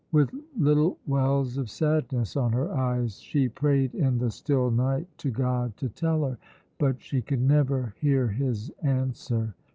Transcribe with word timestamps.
With 0.11 0.33
little 0.57 0.97
wells 1.05 1.57
of 1.59 1.69
sadness 1.69 2.35
on 2.35 2.53
her 2.53 2.73
eyes, 2.73 3.19
she 3.21 3.47
prayed 3.47 3.93
in 3.93 4.17
the 4.17 4.31
still 4.31 4.71
night 4.71 5.05
to 5.19 5.29
God 5.29 5.77
to 5.77 5.89
tell 5.89 6.23
her; 6.23 6.39
but 6.79 6.99
she 6.99 7.21
could 7.21 7.41
never 7.41 7.93
hear 7.99 8.27
His 8.29 8.71
answer. 8.81 9.53